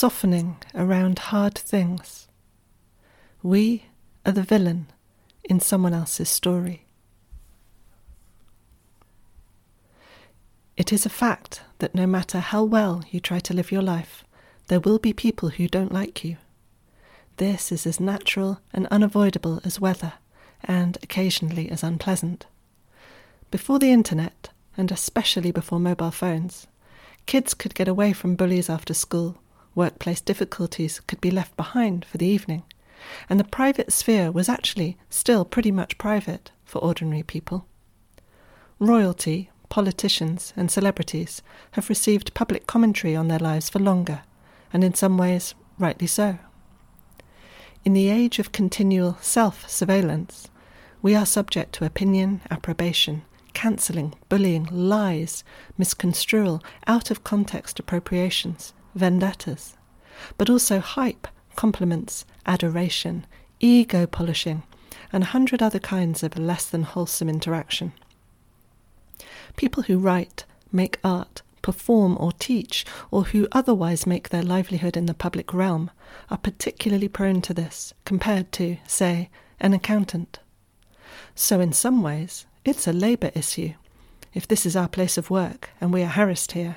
softening 0.00 0.56
around 0.74 1.18
hard 1.18 1.54
things. 1.54 2.26
We 3.42 3.84
are 4.24 4.32
the 4.32 4.42
villain 4.42 4.86
in 5.44 5.60
someone 5.60 5.92
else's 5.92 6.30
story. 6.30 6.86
It 10.74 10.90
is 10.90 11.04
a 11.04 11.10
fact 11.10 11.60
that 11.80 11.94
no 11.94 12.06
matter 12.06 12.38
how 12.38 12.64
well 12.64 13.04
you 13.10 13.20
try 13.20 13.40
to 13.40 13.52
live 13.52 13.70
your 13.70 13.82
life, 13.82 14.24
there 14.68 14.80
will 14.80 14.98
be 14.98 15.12
people 15.12 15.50
who 15.50 15.68
don't 15.68 15.92
like 15.92 16.24
you. 16.24 16.38
This 17.36 17.70
is 17.70 17.86
as 17.86 18.00
natural 18.00 18.58
and 18.72 18.86
unavoidable 18.86 19.60
as 19.64 19.82
weather, 19.82 20.14
and 20.64 20.96
occasionally 21.02 21.70
as 21.70 21.82
unpleasant. 21.82 22.46
Before 23.50 23.78
the 23.78 23.92
internet, 23.92 24.48
and 24.78 24.90
especially 24.90 25.50
before 25.50 25.78
mobile 25.78 26.10
phones, 26.10 26.66
kids 27.26 27.52
could 27.52 27.74
get 27.74 27.86
away 27.86 28.14
from 28.14 28.34
bullies 28.34 28.70
after 28.70 28.94
school, 28.94 29.36
workplace 29.74 30.20
difficulties 30.20 31.00
could 31.00 31.20
be 31.20 31.30
left 31.30 31.56
behind 31.56 32.04
for 32.04 32.18
the 32.18 32.26
evening, 32.26 32.62
and 33.28 33.40
the 33.40 33.44
private 33.44 33.92
sphere 33.92 34.30
was 34.30 34.48
actually 34.48 34.96
still 35.08 35.44
pretty 35.44 35.70
much 35.70 35.98
private 35.98 36.52
for 36.64 36.78
ordinary 36.80 37.22
people. 37.22 37.66
Royalty 38.78 39.50
politicians, 39.70 40.52
and 40.56 40.70
celebrities 40.70 41.40
have 41.72 41.88
received 41.88 42.34
public 42.34 42.66
commentary 42.66 43.16
on 43.16 43.28
their 43.28 43.38
lives 43.38 43.70
for 43.70 43.78
longer, 43.78 44.22
and 44.72 44.84
in 44.84 44.92
some 44.92 45.16
ways, 45.16 45.54
rightly 45.78 46.06
so. 46.06 46.38
In 47.84 47.94
the 47.94 48.10
age 48.10 48.38
of 48.38 48.52
continual 48.52 49.16
self 49.22 49.66
surveillance, 49.70 50.50
we 51.00 51.14
are 51.14 51.24
subject 51.24 51.72
to 51.74 51.86
opinion, 51.86 52.42
approbation, 52.50 53.22
cancelling, 53.54 54.14
bullying, 54.28 54.68
lies, 54.70 55.42
misconstrual, 55.78 56.62
out 56.86 57.10
of 57.10 57.24
context 57.24 57.78
appropriations, 57.78 58.74
vendettas, 58.94 59.76
but 60.36 60.50
also 60.50 60.80
hype, 60.80 61.28
compliments, 61.56 62.24
adoration, 62.46 63.26
ego 63.60 64.06
polishing, 64.06 64.62
and 65.12 65.24
a 65.24 65.28
hundred 65.28 65.62
other 65.62 65.78
kinds 65.78 66.22
of 66.22 66.38
less 66.38 66.66
than 66.66 66.82
wholesome 66.82 67.28
interaction. 67.28 67.92
People 69.56 69.84
who 69.84 69.98
write, 69.98 70.44
make 70.72 70.98
art, 71.04 71.42
perform 71.62 72.16
or 72.18 72.32
teach, 72.32 72.84
or 73.10 73.24
who 73.24 73.46
otherwise 73.52 74.06
make 74.06 74.28
their 74.28 74.42
livelihood 74.42 74.96
in 74.96 75.06
the 75.06 75.14
public 75.14 75.52
realm, 75.52 75.90
are 76.30 76.38
particularly 76.38 77.08
prone 77.08 77.40
to 77.42 77.54
this 77.54 77.92
compared 78.04 78.50
to, 78.52 78.76
say, 78.86 79.28
an 79.60 79.74
accountant. 79.74 80.38
So, 81.34 81.60
in 81.60 81.72
some 81.72 82.02
ways, 82.02 82.46
it's 82.64 82.86
a 82.86 82.92
labour 82.92 83.30
issue, 83.34 83.74
if 84.32 84.46
this 84.46 84.64
is 84.64 84.76
our 84.76 84.88
place 84.88 85.18
of 85.18 85.30
work 85.30 85.70
and 85.80 85.92
we 85.92 86.02
are 86.02 86.06
harassed 86.06 86.52
here. 86.52 86.76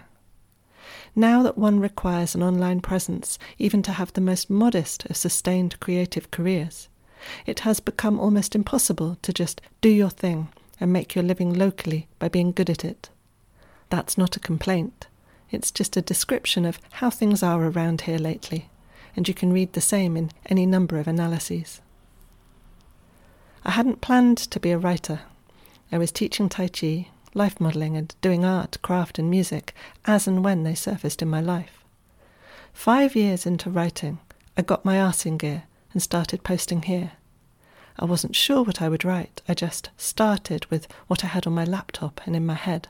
Now 1.16 1.44
that 1.44 1.58
one 1.58 1.80
requires 1.80 2.34
an 2.34 2.42
online 2.42 2.82
presence 2.82 3.38
even 3.60 3.84
to 3.84 3.92
have 3.92 4.14
the 4.14 4.22
most 4.22 4.50
modest 4.50 5.06
of 5.06 5.18
sustained 5.18 5.80
creative 5.80 6.32
careers, 6.32 6.90
it 7.46 7.62
has 7.62 7.80
become 7.80 8.20
almost 8.20 8.56
impossible 8.56 9.18
to 9.22 9.32
just 9.32 9.62
do 9.82 9.90
your 9.90 10.10
thing 10.10 10.50
and 10.80 10.92
make 10.92 11.16
your 11.16 11.24
living 11.24 11.54
locally 11.54 12.08
by 12.20 12.28
being 12.28 12.52
good 12.52 12.70
at 12.70 12.84
it. 12.84 13.10
That's 13.90 14.18
not 14.18 14.36
a 14.36 14.40
complaint. 14.42 15.08
It's 15.52 15.72
just 15.72 15.96
a 15.96 16.02
description 16.02 16.66
of 16.66 16.80
how 16.94 17.12
things 17.12 17.44
are 17.44 17.64
around 17.64 18.02
here 18.02 18.18
lately, 18.18 18.70
and 19.16 19.28
you 19.28 19.36
can 19.36 19.54
read 19.54 19.74
the 19.74 19.82
same 19.82 20.18
in 20.18 20.32
any 20.48 20.66
number 20.66 20.98
of 20.98 21.08
analyses. 21.08 21.80
I 23.64 23.72
hadn't 23.72 24.02
planned 24.02 24.40
to 24.40 24.60
be 24.60 24.72
a 24.72 24.80
writer. 24.80 25.22
I 25.92 26.00
was 26.00 26.12
teaching 26.12 26.50
Tai 26.50 26.70
Chi, 26.70 27.08
life 27.36 27.60
modelling, 27.60 27.98
and 27.98 28.16
doing 28.22 28.46
art, 28.46 28.78
craft, 28.82 29.20
and 29.20 29.30
music 29.30 29.74
as 30.06 30.28
and 30.28 30.44
when 30.44 30.64
they 30.64 30.76
surfaced 30.76 31.22
in 31.22 31.30
my 31.30 31.42
life. 31.42 31.84
Five 32.74 33.16
years 33.16 33.46
into 33.46 33.70
writing, 33.70 34.20
I 34.58 34.62
got 34.62 34.86
my 34.86 35.00
arse 35.00 35.26
in 35.26 35.38
gear 35.38 35.64
and 35.94 36.02
started 36.02 36.44
posting 36.44 36.84
here. 36.84 37.14
I 37.98 38.06
wasn't 38.06 38.36
sure 38.36 38.64
what 38.64 38.82
I 38.82 38.90
would 38.90 39.06
write. 39.06 39.42
I 39.48 39.54
just 39.54 39.90
started 39.98 40.66
with 40.68 40.88
what 41.08 41.24
I 41.24 41.28
had 41.28 41.46
on 41.46 41.54
my 41.54 41.64
laptop 41.64 42.22
and 42.26 42.36
in 42.36 42.46
my 42.46 42.56
head, 42.56 42.88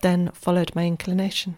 then 0.00 0.30
followed 0.32 0.74
my 0.74 0.84
inclination. 0.84 1.56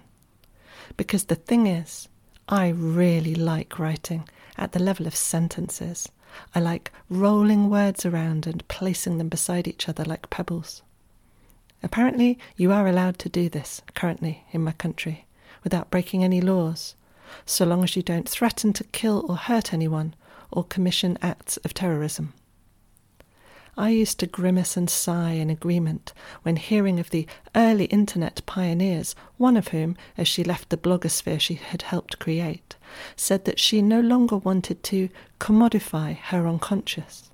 Because 0.97 1.25
the 1.25 1.35
thing 1.35 1.67
is, 1.67 2.09
I 2.49 2.69
really 2.69 3.35
like 3.35 3.79
writing 3.79 4.29
at 4.59 4.73
the 4.73 4.83
level 4.83 5.07
of 5.07 5.17
sentences. 5.17 6.09
I 6.55 6.61
like 6.61 6.93
rolling 7.09 7.71
words 7.71 8.05
around 8.05 8.47
and 8.47 8.67
placing 8.69 9.19
them 9.19 9.29
beside 9.29 9.67
each 9.67 9.89
other 9.89 10.05
like 10.05 10.29
pebbles. 10.31 10.83
Apparently, 11.85 12.39
you 12.57 12.73
are 12.73 12.89
allowed 12.89 13.19
to 13.19 13.29
do 13.29 13.51
this 13.51 13.83
currently 13.95 14.43
in 14.53 14.65
my 14.65 14.73
country 14.73 15.27
without 15.63 15.91
breaking 15.91 16.25
any 16.25 16.41
laws, 16.41 16.95
so 17.45 17.67
long 17.67 17.85
as 17.85 17.95
you 17.95 18.03
don't 18.03 18.27
threaten 18.27 18.73
to 18.73 18.85
kill 18.85 19.23
or 19.29 19.37
hurt 19.37 19.75
anyone 19.75 20.15
or 20.51 20.65
commission 20.65 21.19
acts 21.21 21.59
of 21.59 21.75
terrorism. 21.75 22.33
I 23.77 23.91
used 23.91 24.19
to 24.21 24.27
grimace 24.27 24.79
and 24.79 24.89
sigh 24.89 25.33
in 25.33 25.51
agreement 25.51 26.15
when 26.43 26.57
hearing 26.57 26.99
of 26.99 27.11
the 27.11 27.27
early 27.55 27.85
internet 27.87 28.41
pioneers, 28.47 29.15
one 29.37 29.57
of 29.57 29.69
whom, 29.69 29.95
as 30.17 30.27
she 30.27 30.43
left 30.43 30.71
the 30.71 30.79
blogosphere 30.79 31.39
she 31.39 31.55
had 31.55 31.83
helped 31.83 32.19
create, 32.19 32.77
said 33.15 33.45
that 33.45 33.61
she 33.61 33.83
no 33.83 34.01
longer 34.01 34.39
wanted 34.39 34.83
to 34.85 35.11
commodify 35.39 36.17
her 36.17 36.49
unconscious. 36.49 37.31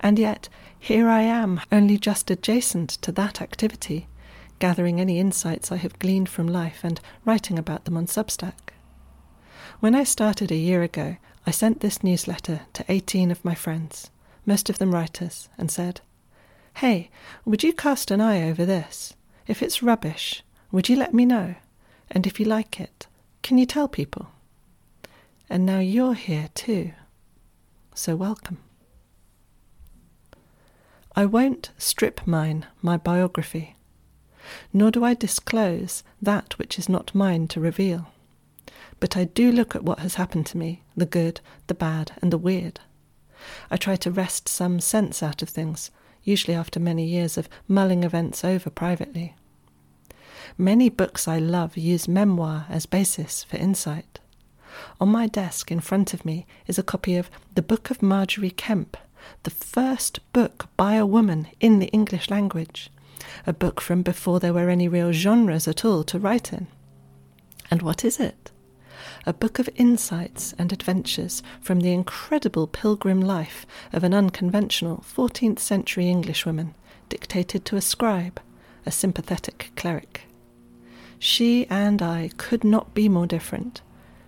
And 0.00 0.18
yet, 0.18 0.48
here 0.82 1.08
I 1.08 1.22
am, 1.22 1.60
only 1.70 1.96
just 1.96 2.30
adjacent 2.30 2.90
to 3.02 3.12
that 3.12 3.40
activity, 3.40 4.08
gathering 4.58 5.00
any 5.00 5.18
insights 5.18 5.70
I 5.70 5.76
have 5.76 5.98
gleaned 5.98 6.28
from 6.28 6.46
life 6.46 6.80
and 6.82 7.00
writing 7.24 7.58
about 7.58 7.84
them 7.84 7.96
on 7.96 8.06
Substack. 8.06 8.74
When 9.80 9.94
I 9.94 10.04
started 10.04 10.50
a 10.50 10.56
year 10.56 10.82
ago, 10.82 11.16
I 11.46 11.50
sent 11.50 11.80
this 11.80 12.02
newsletter 12.02 12.62
to 12.72 12.84
18 12.88 13.30
of 13.30 13.44
my 13.44 13.54
friends 13.54 14.10
most 14.44 14.68
of 14.68 14.78
them 14.78 14.92
writers, 14.92 15.48
and 15.56 15.70
said, 15.70 16.00
Hey, 16.74 17.10
would 17.44 17.62
you 17.62 17.72
cast 17.72 18.10
an 18.10 18.20
eye 18.20 18.42
over 18.42 18.64
this? 18.64 19.14
If 19.46 19.62
it's 19.62 19.82
rubbish, 19.82 20.42
would 20.70 20.88
you 20.88 20.96
let 20.96 21.14
me 21.14 21.24
know? 21.24 21.54
And 22.10 22.26
if 22.26 22.40
you 22.40 22.46
like 22.46 22.80
it, 22.80 23.06
can 23.42 23.58
you 23.58 23.66
tell 23.66 23.88
people? 23.88 24.30
And 25.48 25.66
now 25.66 25.80
you're 25.80 26.14
here 26.14 26.48
too. 26.54 26.92
So 27.94 28.16
welcome. 28.16 28.58
I 31.14 31.26
won't 31.26 31.70
strip 31.78 32.26
mine 32.26 32.66
my 32.80 32.96
biography, 32.96 33.76
nor 34.72 34.90
do 34.90 35.04
I 35.04 35.14
disclose 35.14 36.02
that 36.20 36.58
which 36.58 36.78
is 36.78 36.88
not 36.88 37.14
mine 37.14 37.48
to 37.48 37.60
reveal. 37.60 38.08
But 39.00 39.16
I 39.16 39.24
do 39.24 39.52
look 39.52 39.74
at 39.74 39.84
what 39.84 39.98
has 39.98 40.14
happened 40.14 40.46
to 40.46 40.58
me 40.58 40.82
the 40.96 41.06
good, 41.06 41.40
the 41.66 41.74
bad, 41.74 42.12
and 42.22 42.32
the 42.32 42.38
weird 42.38 42.80
I 43.70 43.76
try 43.76 43.96
to 43.96 44.10
wrest 44.10 44.48
some 44.48 44.80
sense 44.80 45.22
out 45.22 45.42
of 45.42 45.48
things, 45.48 45.90
usually 46.22 46.54
after 46.54 46.78
many 46.78 47.04
years 47.04 47.36
of 47.36 47.48
mulling 47.66 48.04
events 48.04 48.44
over 48.44 48.70
privately. 48.70 49.34
Many 50.56 50.88
books 50.88 51.26
I 51.26 51.38
love 51.38 51.76
use 51.76 52.06
memoir 52.06 52.66
as 52.68 52.86
basis 52.86 53.42
for 53.42 53.56
insight. 53.56 54.20
On 55.00 55.08
my 55.08 55.26
desk 55.26 55.70
in 55.70 55.80
front 55.80 56.14
of 56.14 56.24
me 56.24 56.46
is 56.66 56.78
a 56.78 56.82
copy 56.82 57.16
of 57.16 57.30
The 57.54 57.62
Book 57.62 57.90
of 57.90 58.02
Margery 58.02 58.50
Kempe, 58.50 58.96
the 59.42 59.50
first 59.50 60.20
book 60.32 60.68
by 60.76 60.94
a 60.94 61.06
woman 61.06 61.48
in 61.60 61.78
the 61.78 61.88
English 61.88 62.30
language, 62.30 62.90
a 63.46 63.52
book 63.52 63.80
from 63.80 64.02
before 64.02 64.40
there 64.40 64.54
were 64.54 64.70
any 64.70 64.88
real 64.88 65.12
genres 65.12 65.68
at 65.68 65.84
all 65.84 66.04
to 66.04 66.18
write 66.18 66.52
in. 66.52 66.66
And 67.70 67.82
what 67.82 68.04
is 68.04 68.20
it? 68.20 68.52
a 69.26 69.32
book 69.32 69.58
of 69.58 69.68
insights 69.76 70.52
and 70.58 70.72
adventures 70.72 71.42
from 71.60 71.80
the 71.80 71.92
incredible 71.92 72.66
pilgrim 72.66 73.20
life 73.20 73.66
of 73.92 74.04
an 74.04 74.14
unconventional 74.14 75.04
14th 75.06 75.58
century 75.58 76.08
Englishwoman, 76.08 76.74
dictated 77.08 77.64
to 77.64 77.76
a 77.76 77.80
scribe, 77.80 78.40
a 78.84 78.90
sympathetic 78.90 79.70
cleric. 79.76 80.22
She 81.18 81.66
and 81.68 82.02
I 82.02 82.30
could 82.36 82.64
not 82.64 82.94
be 82.94 83.08
more 83.08 83.26
different. 83.26 83.80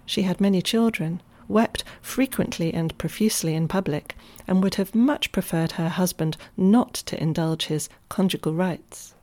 She 0.06 0.22
had 0.22 0.40
many 0.40 0.62
children, 0.62 1.20
wept 1.48 1.84
frequently 2.02 2.72
and 2.72 2.96
profusely 2.98 3.54
in 3.54 3.68
public, 3.68 4.16
and 4.46 4.62
would 4.62 4.76
have 4.76 4.94
much 4.94 5.32
preferred 5.32 5.72
her 5.72 5.88
husband 5.88 6.36
not 6.56 6.94
to 6.94 7.20
indulge 7.20 7.66
his 7.66 7.88
conjugal 8.08 8.54
rights. 8.54 9.14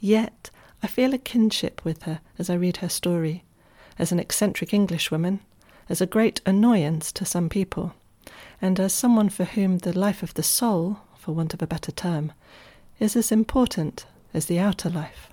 Yet 0.00 0.50
I 0.82 0.86
feel 0.86 1.14
a 1.14 1.18
kinship 1.18 1.84
with 1.84 2.02
her 2.02 2.20
as 2.38 2.50
I 2.50 2.54
read 2.54 2.78
her 2.78 2.88
story 2.88 3.44
as 3.98 4.12
an 4.12 4.18
eccentric 4.18 4.72
Englishwoman, 4.72 5.40
as 5.88 6.00
a 6.00 6.06
great 6.06 6.40
annoyance 6.46 7.12
to 7.12 7.24
some 7.24 7.48
people, 7.48 7.94
and 8.60 8.78
as 8.80 8.92
someone 8.92 9.28
for 9.28 9.44
whom 9.44 9.78
the 9.78 9.96
life 9.96 10.22
of 10.22 10.34
the 10.34 10.42
soul, 10.42 10.98
for 11.16 11.32
want 11.32 11.54
of 11.54 11.62
a 11.62 11.66
better 11.66 11.92
term, 11.92 12.32
is 12.98 13.16
as 13.16 13.30
important 13.30 14.06
as 14.32 14.46
the 14.46 14.58
outer 14.58 14.88
life. 14.88 15.31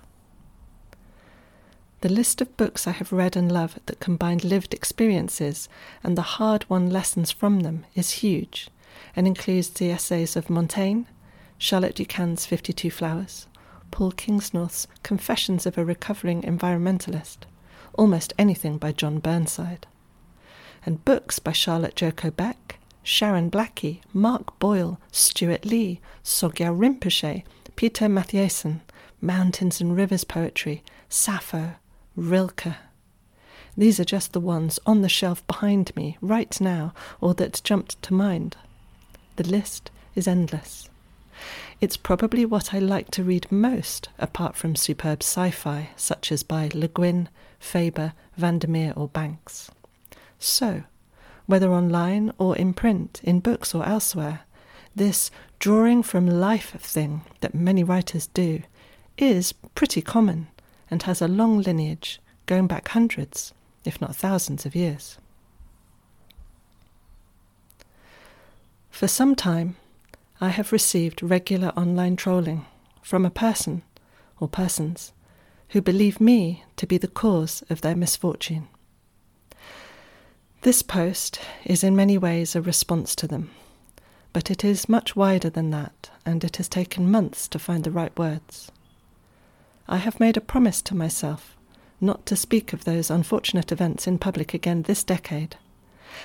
The 2.02 2.08
list 2.08 2.40
of 2.40 2.56
books 2.56 2.86
I 2.86 2.92
have 2.92 3.12
read 3.12 3.36
and 3.36 3.52
loved 3.52 3.80
that 3.86 4.00
combine 4.00 4.38
lived 4.38 4.72
experiences 4.72 5.68
and 6.02 6.16
the 6.16 6.22
hard 6.22 6.64
won 6.70 6.88
lessons 6.88 7.30
from 7.30 7.60
them 7.60 7.84
is 7.94 8.22
huge 8.22 8.68
and 9.14 9.26
includes 9.26 9.68
the 9.68 9.90
essays 9.90 10.34
of 10.34 10.48
Montaigne, 10.48 11.02
Charlotte 11.58 11.98
Fifty 11.98 12.72
Two 12.72 12.90
Flowers, 12.90 13.46
Paul 13.90 14.12
Kingsnorth's 14.12 14.86
Confessions 15.02 15.66
of 15.66 15.76
a 15.76 15.84
Recovering 15.84 16.40
Environmentalist, 16.42 17.38
almost 17.94 18.32
anything 18.38 18.78
by 18.78 18.92
John 18.92 19.18
Burnside. 19.18 19.86
and 20.86 21.04
books 21.04 21.38
by 21.38 21.52
Charlotte 21.52 21.96
Joko 21.96 22.30
Beck, 22.30 22.78
Sharon 23.02 23.50
Blackie, 23.50 24.00
Mark 24.12 24.58
Boyle, 24.58 24.98
Stuart 25.12 25.64
Lee, 25.64 26.00
Sogyal 26.24 26.76
Rinpoche, 26.78 27.42
Peter 27.76 28.06
Matthiessen, 28.06 28.80
Mountains 29.20 29.80
and 29.80 29.96
Rivers 29.96 30.24
poetry, 30.24 30.82
Sappho, 31.08 31.74
Rilke. 32.20 32.74
These 33.78 33.98
are 33.98 34.04
just 34.04 34.34
the 34.34 34.40
ones 34.40 34.78
on 34.84 35.00
the 35.00 35.08
shelf 35.08 35.46
behind 35.46 35.96
me 35.96 36.18
right 36.20 36.60
now 36.60 36.92
or 37.18 37.32
that 37.34 37.62
jumped 37.64 38.00
to 38.02 38.12
mind. 38.12 38.56
The 39.36 39.48
list 39.48 39.90
is 40.14 40.28
endless. 40.28 40.90
It's 41.80 41.96
probably 41.96 42.44
what 42.44 42.74
I 42.74 42.78
like 42.78 43.10
to 43.12 43.24
read 43.24 43.50
most, 43.50 44.10
apart 44.18 44.54
from 44.54 44.76
superb 44.76 45.22
sci 45.22 45.50
fi 45.50 45.90
such 45.96 46.30
as 46.30 46.42
by 46.42 46.68
Le 46.74 46.88
Guin, 46.88 47.30
Faber, 47.58 48.12
Vandermeer, 48.36 48.92
or 48.96 49.08
Banks. 49.08 49.70
So, 50.38 50.82
whether 51.46 51.72
online 51.72 52.32
or 52.36 52.54
in 52.54 52.74
print, 52.74 53.22
in 53.24 53.40
books 53.40 53.74
or 53.74 53.86
elsewhere, 53.86 54.40
this 54.94 55.30
drawing 55.58 56.02
from 56.02 56.26
life 56.26 56.72
thing 56.78 57.22
that 57.40 57.54
many 57.54 57.82
writers 57.82 58.26
do 58.26 58.62
is 59.16 59.52
pretty 59.74 60.02
common 60.02 60.48
and 60.90 61.02
has 61.04 61.22
a 61.22 61.28
long 61.28 61.62
lineage 61.62 62.20
going 62.46 62.66
back 62.66 62.88
hundreds, 62.88 63.54
if 63.84 64.00
not 64.00 64.16
thousands 64.16 64.66
of 64.66 64.74
years. 64.74 65.18
For 68.90 69.06
some 69.08 69.34
time, 69.34 69.76
I 70.40 70.48
have 70.48 70.72
received 70.72 71.22
regular 71.22 71.68
online 71.76 72.16
trolling 72.16 72.66
from 73.02 73.24
a 73.24 73.30
person 73.30 73.82
or 74.40 74.48
persons 74.48 75.12
who 75.68 75.80
believe 75.80 76.20
me 76.20 76.64
to 76.76 76.86
be 76.86 76.98
the 76.98 77.08
cause 77.08 77.62
of 77.70 77.80
their 77.80 77.94
misfortune. 77.94 78.68
This 80.62 80.82
post 80.82 81.40
is 81.64 81.84
in 81.84 81.96
many 81.96 82.18
ways 82.18 82.54
a 82.54 82.60
response 82.60 83.14
to 83.16 83.26
them, 83.26 83.50
but 84.32 84.50
it 84.50 84.64
is 84.64 84.88
much 84.88 85.16
wider 85.16 85.48
than 85.48 85.70
that, 85.70 86.10
and 86.26 86.44
it 86.44 86.56
has 86.56 86.68
taken 86.68 87.10
months 87.10 87.48
to 87.48 87.58
find 87.58 87.84
the 87.84 87.90
right 87.90 88.16
words. 88.18 88.70
I 89.90 89.96
have 89.96 90.20
made 90.20 90.36
a 90.36 90.40
promise 90.40 90.80
to 90.82 90.94
myself 90.94 91.56
not 92.00 92.24
to 92.26 92.36
speak 92.36 92.72
of 92.72 92.84
those 92.84 93.10
unfortunate 93.10 93.72
events 93.72 94.06
in 94.06 94.18
public 94.18 94.54
again 94.54 94.82
this 94.82 95.02
decade, 95.02 95.56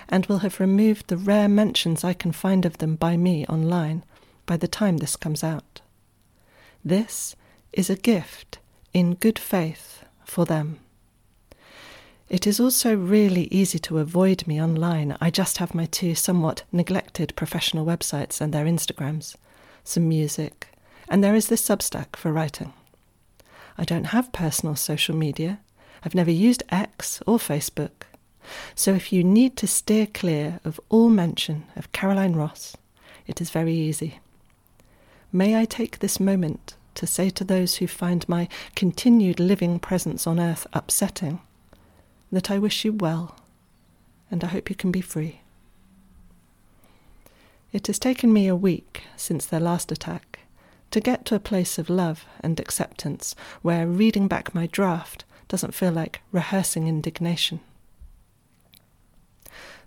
and 0.07 0.23
will 0.27 0.38
have 0.38 0.59
removed 0.59 1.07
the 1.07 1.17
rare 1.17 1.50
mentions 1.50 2.03
I 2.03 2.13
can 2.13 2.31
find 2.31 2.63
of 2.63 2.77
them 2.77 2.95
by 2.95 3.17
me 3.17 3.44
online 3.47 4.03
by 4.45 4.56
the 4.56 4.67
time 4.67 4.97
this 4.97 5.15
comes 5.15 5.44
out. 5.44 5.81
This 6.83 7.35
is 7.73 7.89
a 7.89 7.95
gift 7.95 8.59
in 8.94 9.15
good 9.15 9.39
faith 9.39 10.06
for 10.23 10.45
them. 10.45 10.77
It 12.29 12.45
is 12.45 12.59
also 12.59 12.95
really 12.95 13.45
easy 13.45 13.79
to 13.79 13.97
avoid 13.97 14.45
me 14.45 14.62
online. 14.62 15.17
I 15.19 15.31
just 15.31 15.57
have 15.57 15.73
my 15.73 15.85
two 15.85 16.13
somewhat 16.13 16.62
neglected 16.71 17.35
professional 17.35 17.83
websites 17.85 18.39
and 18.39 18.53
their 18.53 18.65
Instagrams, 18.65 19.35
some 19.83 20.07
music, 20.07 20.67
and 21.09 21.23
there 21.23 21.35
is 21.35 21.47
this 21.47 21.67
Substack 21.67 22.15
for 22.15 22.31
writing. 22.31 22.71
I 23.77 23.83
don't 23.83 24.06
have 24.06 24.31
personal 24.31 24.75
social 24.75 25.16
media. 25.16 25.60
I've 26.04 26.16
never 26.16 26.31
used 26.31 26.63
X 26.69 27.22
or 27.25 27.38
Facebook. 27.38 28.04
So 28.75 28.94
if 28.94 29.12
you 29.12 29.24
need 29.24 29.57
to 29.57 29.68
steer 29.68 30.07
clear 30.07 30.60
of 30.63 30.80
all 30.89 31.10
mention 31.10 31.66
of 31.75 31.92
Caroline 31.92 32.33
Ross, 32.33 32.77
it 33.27 33.42
is 33.42 33.50
very 33.50 33.74
easy. 33.74 34.19
May 35.31 35.60
I 35.60 35.66
take 35.66 36.00
this 36.00 36.19
moment 36.19 36.75
to 36.94 37.07
say 37.07 37.30
to 37.31 37.44
those 37.44 37.75
who 37.75 37.88
find 37.88 38.27
my 38.30 38.48
continued 38.75 39.39
living 39.39 39.80
presence 39.80 40.25
on 40.25 40.39
earth 40.39 40.66
upsetting 40.74 41.42
that 42.31 42.50
I 42.50 42.57
wish 42.57 42.86
you 42.86 42.94
well 42.94 43.36
and 44.31 44.44
I 44.44 44.48
hope 44.48 44.69
you 44.69 44.75
can 44.75 44.92
be 44.92 45.01
free. 45.01 45.42
It 47.74 47.88
has 47.88 48.00
taken 48.00 48.31
me 48.31 48.48
a 48.48 48.56
week 48.56 49.04
since 49.18 49.45
their 49.45 49.60
last 49.60 49.92
attack 49.92 50.34
to 50.95 51.01
get 51.01 51.25
to 51.25 51.36
a 51.36 51.42
place 51.42 51.77
of 51.77 51.89
love 51.89 52.25
and 52.39 52.57
acceptance 52.57 53.36
where 53.62 53.86
reading 53.86 54.30
back 54.30 54.56
my 54.56 54.65
draft 54.65 55.25
doesn't 55.50 55.74
feel 55.74 55.92
like 55.92 56.21
rehearsing 56.31 56.88
indignation. 56.88 57.59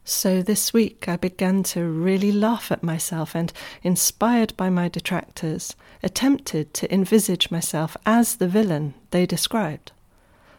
So 0.04 0.42
this 0.42 0.74
week 0.74 1.08
I 1.08 1.16
began 1.16 1.62
to 1.72 1.88
really 1.88 2.30
laugh 2.30 2.70
at 2.70 2.82
myself 2.82 3.34
and, 3.34 3.54
inspired 3.82 4.54
by 4.58 4.68
my 4.68 4.88
detractors, 4.88 5.74
attempted 6.02 6.74
to 6.74 6.92
envisage 6.92 7.50
myself 7.50 7.96
as 8.04 8.36
the 8.36 8.46
villain 8.46 8.92
they 9.10 9.24
described. 9.24 9.92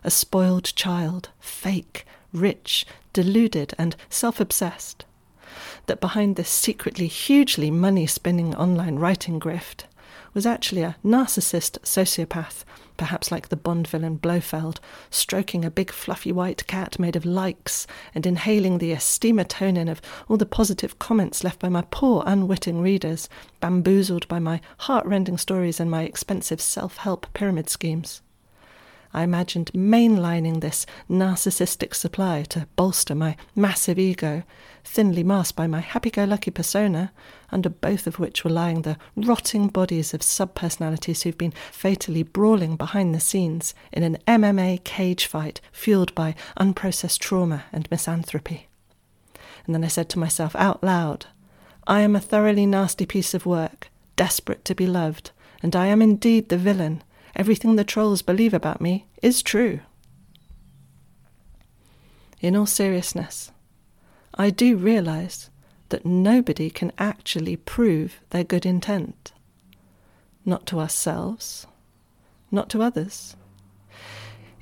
A 0.03 0.09
spoiled 0.09 0.73
child, 0.75 1.29
fake, 1.39 2.07
rich, 2.33 2.87
deluded, 3.13 3.75
and 3.77 3.95
self 4.09 4.39
obsessed. 4.39 5.05
That 5.85 6.01
behind 6.01 6.37
this 6.37 6.49
secretly 6.49 7.05
hugely 7.05 7.69
money 7.69 8.07
spinning 8.07 8.55
online 8.55 8.97
writing 8.97 9.39
grift 9.39 9.83
was 10.39 10.45
actually 10.45 10.83
a 10.83 10.95
narcissist 11.03 11.79
sociopath 11.79 12.63
perhaps 12.95 13.29
like 13.29 13.49
the 13.49 13.57
Bond 13.57 13.87
villain 13.87 14.15
Blofeld, 14.15 14.79
stroking 15.09 15.65
a 15.65 15.69
big 15.69 15.91
fluffy 15.91 16.31
white 16.31 16.65
cat 16.65 16.97
made 16.97 17.17
of 17.17 17.25
likes 17.25 17.85
and 18.15 18.25
inhaling 18.25 18.77
the 18.77 18.91
estimatonin 18.91 19.91
of 19.91 20.01
all 20.29 20.37
the 20.37 20.45
positive 20.45 20.97
comments 20.97 21.43
left 21.43 21.59
by 21.59 21.67
my 21.67 21.83
poor 21.91 22.23
unwitting 22.25 22.79
readers, 22.79 23.27
bamboozled 23.59 24.25
by 24.29 24.39
my 24.39 24.61
heart-rending 24.77 25.37
stories 25.37 25.81
and 25.81 25.91
my 25.91 26.03
expensive 26.03 26.61
self-help 26.61 27.27
pyramid 27.33 27.69
schemes. 27.69 28.21
I 29.11 29.23
imagined 29.23 29.71
mainlining 29.73 30.61
this 30.61 30.85
narcissistic 31.09 31.95
supply 31.95 32.43
to 32.49 32.67
bolster 32.75 33.15
my 33.15 33.35
massive 33.55 33.97
ego, 33.97 34.43
thinly 34.83 35.23
masked 35.23 35.55
by 35.55 35.65
my 35.65 35.79
happy 35.79 36.11
go 36.11 36.25
lucky 36.25 36.51
persona, 36.51 37.11
under 37.51 37.69
both 37.69 38.05
of 38.05 38.19
which 38.19 38.43
were 38.43 38.51
lying 38.51 38.83
the 38.83 38.97
rotting 39.15 39.67
bodies 39.67 40.13
of 40.13 40.21
subpersonalities 40.21 41.23
who've 41.23 41.37
been 41.37 41.53
fatally 41.71 42.21
brawling 42.21 42.75
behind 42.75 43.15
the 43.15 43.19
scenes 43.19 43.73
in 43.91 44.03
an 44.03 44.17
MMA 44.27 44.83
cage 44.83 45.25
fight 45.25 45.59
fueled 45.71 46.13
by 46.13 46.35
unprocessed 46.59 47.19
trauma 47.19 47.63
and 47.71 47.89
misanthropy. 47.89 48.67
And 49.65 49.73
then 49.73 49.83
I 49.83 49.87
said 49.87 50.09
to 50.09 50.19
myself 50.19 50.55
out 50.55 50.83
loud, 50.83 51.25
I 51.87 52.01
am 52.01 52.15
a 52.15 52.19
thoroughly 52.19 52.67
nasty 52.67 53.07
piece 53.07 53.33
of 53.33 53.47
work, 53.47 53.89
desperate 54.15 54.63
to 54.65 54.75
be 54.75 54.85
loved, 54.85 55.31
and 55.63 55.75
I 55.75 55.87
am 55.87 56.01
indeed 56.01 56.49
the 56.49 56.57
villain 56.57 57.03
everything 57.39 57.77
the 57.77 57.85
trolls 57.85 58.21
believe 58.21 58.53
about 58.53 58.81
me 58.81 59.07
is 59.23 59.41
true. 59.41 59.79
In 62.41 62.53
all 62.53 62.65
seriousness, 62.65 63.51
I 64.35 64.49
do 64.49 64.75
realize 64.75 65.49
that 65.87 66.05
nobody 66.05 66.69
can 66.69 66.91
actually 66.97 67.55
prove 67.55 68.19
their 68.31 68.43
good 68.43 68.65
intent. 68.65 69.31
Not 70.43 70.65
to 70.67 70.81
ourselves, 70.81 71.65
not 72.51 72.69
to 72.71 72.83
others. 72.83 73.37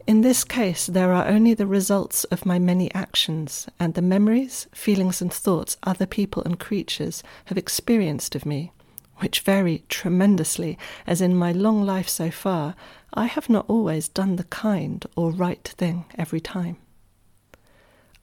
In 0.06 0.22
this 0.22 0.44
case, 0.44 0.86
there 0.86 1.12
are 1.12 1.28
only 1.28 1.56
the 1.56 1.68
results 1.68 2.25
of 2.25 2.46
my 2.46 2.60
many 2.60 2.94
actions 2.94 3.68
and 3.80 3.96
the 3.96 4.04
memories, 4.04 4.68
feelings, 4.72 5.20
and 5.20 5.34
thoughts 5.34 5.78
other 5.82 6.06
people 6.06 6.44
and 6.44 6.60
creatures 6.60 7.24
have 7.46 7.58
experienced 7.58 8.36
of 8.36 8.46
me 8.46 8.72
which 9.18 9.42
vary 9.42 9.84
tremendously, 9.90 10.78
as 11.06 11.22
in 11.22 11.36
my 11.36 11.52
long 11.52 11.84
life 11.84 12.08
so 12.08 12.30
far, 12.30 12.76
I 13.14 13.26
have 13.26 13.50
not 13.50 13.66
always 13.68 14.08
done 14.08 14.36
the 14.36 14.44
kind 14.46 15.06
or 15.16 15.32
right 15.32 15.64
thing 15.64 16.06
every 16.18 16.40
time. 16.40 16.78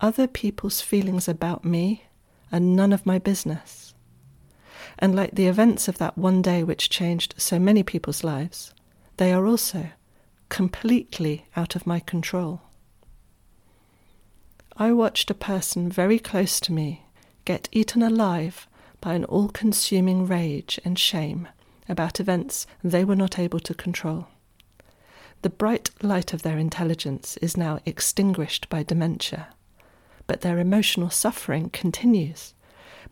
Other 0.00 0.26
people's 0.26 0.80
feelings 0.80 1.28
about 1.28 1.64
me 1.64 2.04
are 2.52 2.60
none 2.60 2.92
of 2.92 3.06
my 3.06 3.18
business. 3.18 3.94
And 4.98 5.14
like 5.14 5.34
the 5.34 5.46
events 5.46 5.88
of 5.88 5.98
that 5.98 6.16
one 6.16 6.42
day 6.42 6.62
which 6.62 6.90
changed 6.90 7.34
so 7.36 7.58
many 7.58 7.82
people's 7.82 8.22
lives, 8.22 8.72
they 9.16 9.32
are 9.32 9.46
also 9.46 9.88
completely 10.48 11.46
out 11.56 11.74
of 11.74 11.86
my 11.86 12.00
control. 12.00 12.62
I 14.76 14.92
watched 14.92 15.30
a 15.30 15.34
person 15.34 15.90
very 15.90 16.18
close 16.18 16.60
to 16.60 16.72
me 16.72 17.06
get 17.44 17.68
eaten 17.72 18.02
alive 18.02 18.66
by 19.04 19.12
an 19.12 19.24
all 19.26 19.48
consuming 19.48 20.26
rage 20.26 20.80
and 20.82 20.98
shame 20.98 21.46
about 21.90 22.20
events 22.20 22.66
they 22.82 23.04
were 23.04 23.14
not 23.14 23.38
able 23.38 23.60
to 23.60 23.74
control. 23.74 24.28
The 25.42 25.50
bright 25.50 25.90
light 26.02 26.32
of 26.32 26.40
their 26.40 26.56
intelligence 26.56 27.36
is 27.42 27.54
now 27.54 27.80
extinguished 27.84 28.70
by 28.70 28.82
dementia, 28.82 29.48
but 30.26 30.40
their 30.40 30.58
emotional 30.58 31.10
suffering 31.10 31.68
continues 31.68 32.54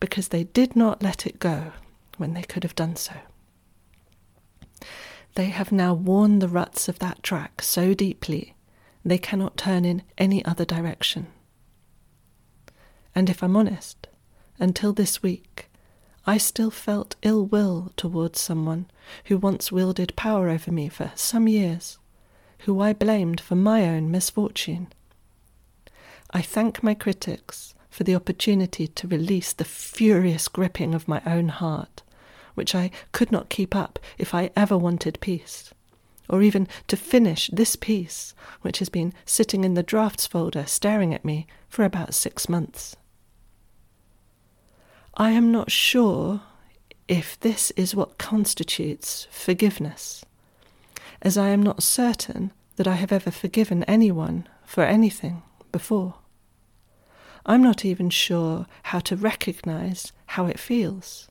because 0.00 0.28
they 0.28 0.44
did 0.44 0.74
not 0.74 1.02
let 1.02 1.26
it 1.26 1.38
go 1.38 1.72
when 2.16 2.32
they 2.32 2.42
could 2.42 2.62
have 2.62 2.74
done 2.74 2.96
so. 2.96 3.12
They 5.34 5.50
have 5.50 5.72
now 5.72 5.92
worn 5.92 6.38
the 6.38 6.48
ruts 6.48 6.88
of 6.88 7.00
that 7.00 7.22
track 7.22 7.60
so 7.60 7.92
deeply 7.92 8.54
they 9.04 9.18
cannot 9.18 9.58
turn 9.58 9.84
in 9.84 10.02
any 10.16 10.42
other 10.46 10.64
direction. 10.64 11.26
And 13.14 13.28
if 13.28 13.42
I'm 13.42 13.56
honest, 13.56 14.06
until 14.58 14.94
this 14.94 15.22
week, 15.22 15.68
I 16.24 16.38
still 16.38 16.70
felt 16.70 17.16
ill 17.22 17.44
will 17.46 17.92
towards 17.96 18.40
someone 18.40 18.86
who 19.24 19.38
once 19.38 19.72
wielded 19.72 20.14
power 20.14 20.48
over 20.48 20.70
me 20.70 20.88
for 20.88 21.10
some 21.16 21.48
years, 21.48 21.98
who 22.60 22.80
I 22.80 22.92
blamed 22.92 23.40
for 23.40 23.56
my 23.56 23.88
own 23.88 24.10
misfortune. 24.10 24.88
I 26.30 26.40
thank 26.40 26.82
my 26.82 26.94
critics 26.94 27.74
for 27.90 28.04
the 28.04 28.14
opportunity 28.14 28.86
to 28.86 29.08
release 29.08 29.52
the 29.52 29.64
furious 29.64 30.46
gripping 30.46 30.94
of 30.94 31.08
my 31.08 31.20
own 31.26 31.48
heart, 31.48 32.02
which 32.54 32.74
I 32.74 32.92
could 33.10 33.32
not 33.32 33.48
keep 33.48 33.74
up 33.74 33.98
if 34.16 34.32
I 34.32 34.50
ever 34.54 34.78
wanted 34.78 35.20
peace, 35.20 35.74
or 36.28 36.40
even 36.40 36.68
to 36.86 36.96
finish 36.96 37.50
this 37.52 37.74
piece, 37.74 38.32
which 38.60 38.78
has 38.78 38.88
been 38.88 39.12
sitting 39.26 39.64
in 39.64 39.74
the 39.74 39.82
drafts 39.82 40.26
folder 40.26 40.66
staring 40.66 41.12
at 41.12 41.24
me 41.24 41.48
for 41.68 41.84
about 41.84 42.14
six 42.14 42.48
months. 42.48 42.94
I 45.14 45.32
am 45.32 45.52
not 45.52 45.70
sure 45.70 46.40
if 47.06 47.38
this 47.40 47.70
is 47.72 47.94
what 47.94 48.16
constitutes 48.16 49.26
forgiveness, 49.30 50.24
as 51.20 51.36
I 51.36 51.48
am 51.48 51.62
not 51.62 51.82
certain 51.82 52.50
that 52.76 52.86
I 52.86 52.94
have 52.94 53.12
ever 53.12 53.30
forgiven 53.30 53.84
anyone 53.84 54.48
for 54.64 54.84
anything 54.84 55.42
before. 55.70 56.14
I'm 57.44 57.62
not 57.62 57.84
even 57.84 58.08
sure 58.08 58.66
how 58.84 59.00
to 59.00 59.16
recognize 59.16 60.12
how 60.26 60.46
it 60.46 60.58
feels. 60.58 61.28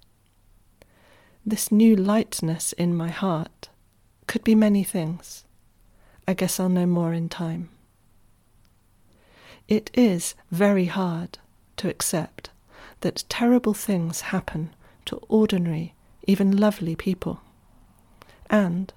This 1.43 1.71
new 1.71 1.95
lightness 1.95 2.73
in 2.73 2.95
my 2.95 3.09
heart 3.09 3.69
could 4.27 4.43
be 4.43 4.53
many 4.53 4.83
things. 4.83 5.43
I 6.27 6.35
guess 6.35 6.59
I'll 6.59 6.69
know 6.69 6.85
more 6.85 7.13
in 7.13 7.29
time. 7.29 7.69
It 9.67 9.89
is 9.95 10.35
very 10.51 10.85
hard 10.85 11.39
to 11.77 11.89
accept 11.89 12.51
that 13.01 13.25
terrible 13.29 13.73
things 13.73 14.21
happen 14.21 14.73
to 15.05 15.17
ordinary, 15.27 15.93
even 16.25 16.57
lovely 16.57 16.95
people. 16.95 17.41
And, 18.49 18.93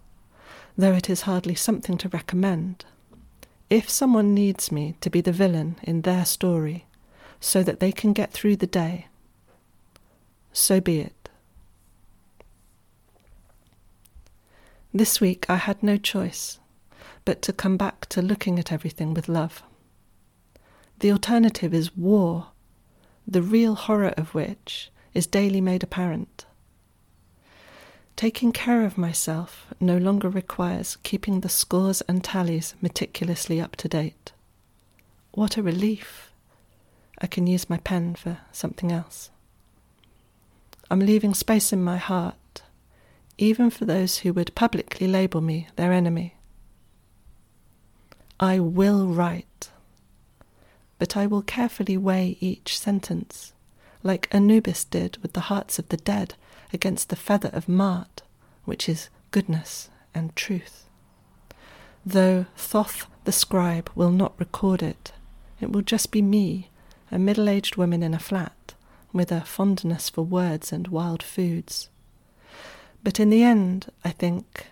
though 0.76 0.92
it 0.92 1.10
is 1.10 1.22
hardly 1.22 1.54
something 1.54 1.98
to 1.98 2.08
recommend, 2.08 2.84
if 3.70 3.88
someone 3.90 4.34
needs 4.34 4.70
me 4.70 4.94
to 5.00 5.10
be 5.10 5.20
the 5.20 5.32
villain 5.32 5.76
in 5.82 6.02
their 6.02 6.24
story, 6.24 6.86
so 7.40 7.62
that 7.62 7.80
they 7.80 7.92
can 7.92 8.12
get 8.12 8.32
through 8.32 8.56
the 8.56 8.66
day. 8.66 9.06
So 10.52 10.80
be 10.80 11.00
it. 11.00 11.28
This 14.94 15.20
week 15.20 15.46
I 15.50 15.56
had 15.56 15.82
no 15.82 15.96
choice 15.96 16.58
but 17.24 17.42
to 17.42 17.52
come 17.52 17.76
back 17.76 18.06
to 18.06 18.22
looking 18.22 18.58
at 18.58 18.72
everything 18.72 19.12
with 19.12 19.28
love. 19.28 19.62
The 21.00 21.10
alternative 21.10 21.74
is 21.74 21.96
war, 21.96 22.48
the 23.26 23.42
real 23.42 23.74
horror 23.74 24.14
of 24.16 24.34
which 24.34 24.90
is 25.14 25.26
daily 25.26 25.60
made 25.60 25.82
apparent. 25.82 26.46
Taking 28.16 28.52
care 28.52 28.84
of 28.84 28.96
myself 28.96 29.66
no 29.80 29.96
longer 29.96 30.28
requires 30.28 30.96
keeping 31.02 31.40
the 31.40 31.48
scores 31.48 32.00
and 32.02 32.22
tallies 32.22 32.74
meticulously 32.80 33.60
up 33.60 33.76
to 33.76 33.88
date. 33.88 34.32
What 35.32 35.56
a 35.56 35.62
relief! 35.62 36.30
I 37.18 37.26
can 37.26 37.46
use 37.46 37.70
my 37.70 37.78
pen 37.78 38.14
for 38.14 38.38
something 38.52 38.92
else. 38.92 39.30
I'm 40.90 41.00
leaving 41.00 41.34
space 41.34 41.72
in 41.72 41.82
my 41.82 41.96
heart, 41.96 42.62
even 43.36 43.70
for 43.70 43.84
those 43.84 44.18
who 44.18 44.32
would 44.32 44.54
publicly 44.54 45.08
label 45.08 45.40
me 45.40 45.68
their 45.76 45.92
enemy. 45.92 46.36
I 48.38 48.60
will 48.60 49.06
write, 49.08 49.70
but 50.98 51.16
I 51.16 51.26
will 51.26 51.42
carefully 51.42 51.96
weigh 51.96 52.36
each 52.40 52.78
sentence, 52.78 53.52
like 54.02 54.28
Anubis 54.32 54.84
did 54.84 55.18
with 55.22 55.32
the 55.32 55.48
hearts 55.48 55.78
of 55.78 55.88
the 55.88 55.96
dead 55.96 56.34
against 56.72 57.08
the 57.08 57.16
feather 57.16 57.50
of 57.52 57.68
Maat, 57.68 58.22
which 58.64 58.88
is 58.88 59.08
goodness 59.30 59.90
and 60.14 60.34
truth. 60.36 60.84
Though 62.06 62.46
Thoth 62.56 63.06
the 63.24 63.32
scribe 63.32 63.90
will 63.94 64.10
not 64.10 64.38
record 64.38 64.82
it, 64.82 65.12
it 65.60 65.72
will 65.72 65.82
just 65.82 66.10
be 66.10 66.22
me 66.22 66.70
a 67.10 67.18
middle 67.18 67.48
aged 67.48 67.76
woman 67.76 68.02
in 68.02 68.12
a 68.12 68.18
flat, 68.18 68.74
with 69.12 69.30
a 69.30 69.42
fondness 69.42 70.08
for 70.10 70.22
words 70.22 70.72
and 70.72 70.88
wild 70.88 71.22
foods. 71.22 71.88
But 73.02 73.20
in 73.20 73.30
the 73.30 73.42
end, 73.42 73.90
I 74.04 74.10
think, 74.10 74.66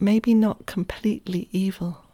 maybe 0.00 0.34
not 0.34 0.66
completely 0.66 1.48
evil. 1.52 2.04